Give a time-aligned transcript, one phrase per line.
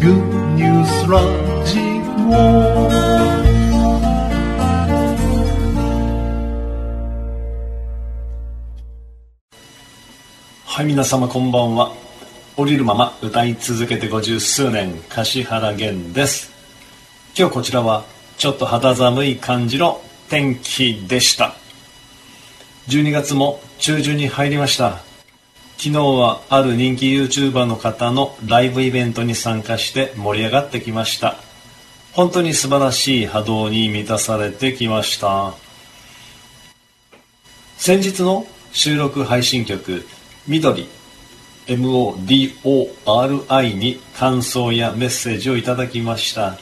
[0.00, 0.14] Good
[0.54, 1.18] News ラ
[1.66, 2.38] ジオ。
[10.64, 11.92] はい皆様こんばんは。
[12.56, 16.52] 降りるまま歌い続けて五十数年柏原源です。
[17.36, 18.04] 今日こちらは
[18.36, 21.56] ちょっと肌寒い感じの天気でした。
[22.86, 25.07] 12月も中旬に入りました。
[25.78, 31.36] 昨日はある人気 YouTuber の方のライブイベントに参加して盛り上がってきました。
[32.12, 35.54] 本当に素晴らしい波動に満たされてきました。
[37.76, 40.04] 先日の収録配信曲
[40.48, 40.88] 「緑」
[41.68, 46.58] MODORI に感想やメッセージをいただきました。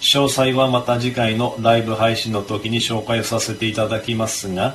[0.00, 4.74] 詳細はまた次回のライブ配信の時に紹介させていただきますが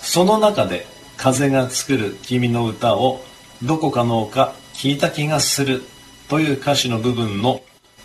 [0.00, 0.86] その中で
[1.20, 3.20] 風が作る君の歌を
[3.62, 5.82] どこかの丘聞いた気がする
[6.30, 7.60] という歌詞の部分の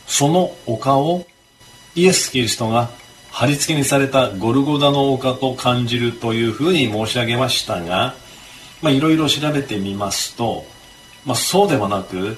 [0.05, 1.25] その丘を
[1.95, 2.89] イエス・キリストが
[3.31, 8.15] 貼り付けにされたゴルゴダの丘と感じるというふうに申し上げましたが
[8.83, 10.65] いろいろ調べてみますと、
[11.25, 12.35] まあ、そうではなく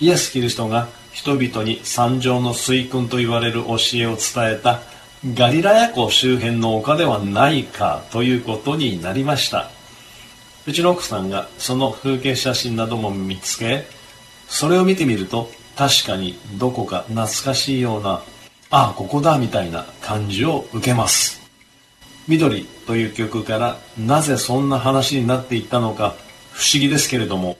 [0.00, 4.80] イエス・キリストが人々に三条の水訓と言われる教えを伝えた
[5.34, 9.75] ガリラヤ湖周辺の丘ではないかということになりました。
[10.66, 13.84] うちの奥さんがその風景写真なども見つけ
[14.48, 18.22] それを見てみると確かにどこか懐かしいような
[18.70, 21.40] ああここだみたいな感じを受けます。
[22.26, 26.16] 緑という曲からなぜそんな話になっていったのか
[26.52, 27.56] 不思議ですけれども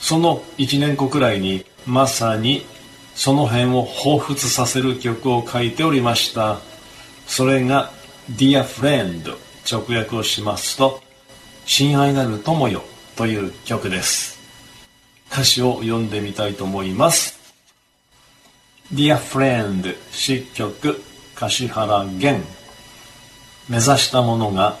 [0.00, 2.66] その1年後くらいにまさに
[3.14, 6.60] その辺を彷彿させる曲を書いておりました。
[7.26, 7.90] それが
[8.30, 9.36] Dear Friend
[9.70, 11.00] 直訳をしますと
[11.64, 12.82] 親愛なる友よ
[13.16, 14.38] という曲です。
[15.30, 17.38] 歌詞を読んでみたいと思います。
[18.92, 21.02] Dear Friend 詩曲
[21.34, 22.44] 柏原源
[23.68, 24.76] 目指したものが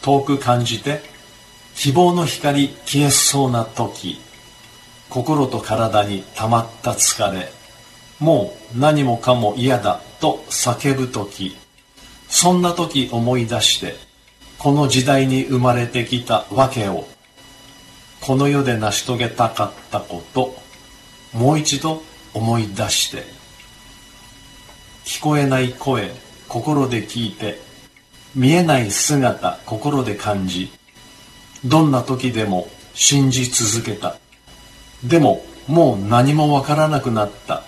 [0.00, 1.02] 遠く感じて
[1.76, 4.20] 希望の光消えそうな時。
[5.08, 7.52] 心と体に溜まった疲れ。
[8.18, 11.56] もう何もかも嫌だと叫ぶ時。
[12.28, 13.94] そんな時思い出して
[14.62, 17.08] この時代に生まれてきた訳を
[18.20, 20.54] この世で成し遂げたかったこと
[21.32, 23.24] もう一度思い出して
[25.04, 26.12] 聞こえない声
[26.46, 27.58] 心で聞いて
[28.36, 30.70] 見えない姿心で感じ
[31.64, 34.16] どんな時でも信じ続けた。
[35.02, 37.64] でももう何もわからなくなった。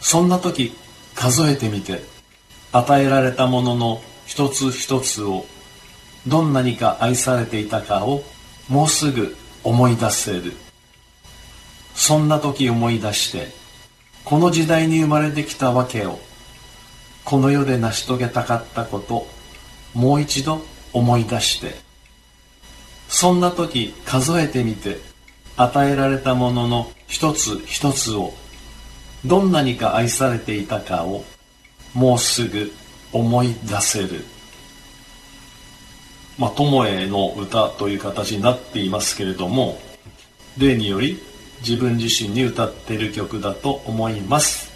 [0.00, 0.76] そんな時
[1.16, 2.04] 数えてみて
[2.72, 5.44] 与えられたものの一つ一つを
[6.26, 8.22] どんなにか愛されていたかを
[8.68, 10.52] もうすぐ思い出せる。
[11.94, 13.52] そんな時思い出して
[14.24, 16.18] この時代に生まれてきたわけを
[17.24, 19.26] この世で成し遂げたかったこと
[19.94, 20.62] もう一度
[20.92, 21.92] 思い出して。
[23.08, 24.98] そんな時数えてみて
[25.58, 28.32] 与えられたものの一つ一つを
[29.26, 31.22] どんなにか愛されていたかを
[31.92, 32.72] もうすぐ
[33.12, 34.24] 思い出せる。
[36.42, 39.78] まあ、友への歌という形になっていますけれども
[40.58, 41.22] 例により
[41.60, 44.72] 自分自身に歌っている曲だと思います。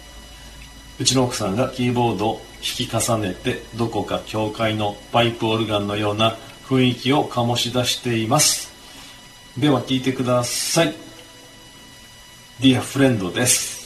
[0.97, 6.37] うちの奥さんがキーボードを弾き重ねてどこか教会のパイプオルガンのような
[6.69, 8.71] 雰囲気を醸し出しています。
[9.57, 10.95] では聴いてください。
[12.61, 13.76] Dear Friend です。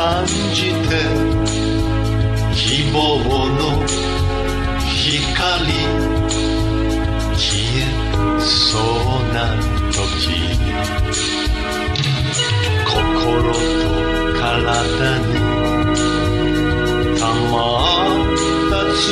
[0.00, 0.24] 感
[0.54, 0.96] じて
[2.54, 2.98] 希望
[3.50, 3.60] の
[4.86, 5.68] 光
[7.36, 7.44] 消
[7.76, 7.84] え
[8.40, 8.48] そ
[8.80, 8.80] う
[9.34, 9.36] な
[9.92, 10.00] 時
[12.86, 12.90] 心
[13.42, 13.58] と
[14.40, 14.48] 体
[15.18, 15.28] に
[17.18, 17.60] たま
[18.00, 18.32] っ
[18.70, 19.04] た疲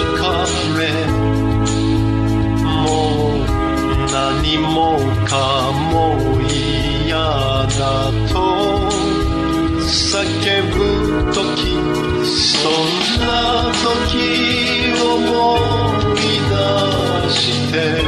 [0.78, 1.07] れ
[11.32, 11.76] 時
[12.24, 15.58] そんな時思
[16.16, 16.18] い
[16.50, 18.07] 出して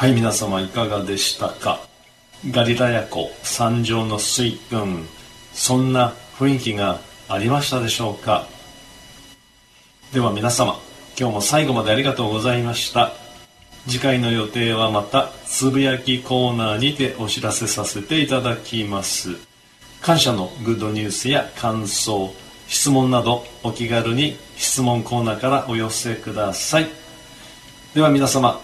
[0.00, 1.78] はい皆様いかがでしたか？
[2.50, 5.06] ガリラヤ湖山上の水群
[5.52, 8.46] そんな雰囲気がありましたでしょうか？
[10.14, 10.78] では皆様
[11.18, 13.12] 今日も最後までありがとうございました。
[13.86, 19.36] 次回の予定はまたつぶやきコーナーにてお知らせさせていただきます。
[20.00, 22.32] 感謝のグッドニュースや感想
[22.68, 26.88] 質問などお気軽に質問コーナーからお寄せください。
[27.92, 28.62] では皆様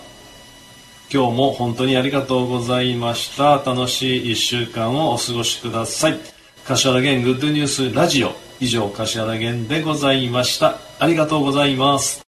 [1.13, 3.59] 今日も本当にありがとうございました。
[3.59, 6.19] 楽しい1週間をお過ごしください。
[6.65, 10.79] 柏原源グッドニュースラジオ以上柏原源でございました。
[10.99, 12.26] ありがとうございます。